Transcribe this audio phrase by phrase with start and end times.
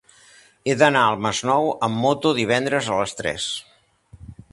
[0.69, 3.47] He d'anar al Masnou amb moto divendres a les tres.